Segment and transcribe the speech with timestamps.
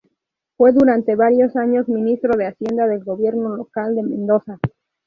[0.57, 4.57] Fue durante varios años ministro de hacienda del gobierno local de Mendoza.